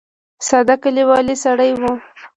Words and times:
ساده 0.47 0.75
کلیوالي 0.83 1.35
سړی 1.43 1.71
و. 1.79 1.81